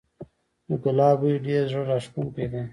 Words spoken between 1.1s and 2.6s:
بوی ډیر زړه راښکونکی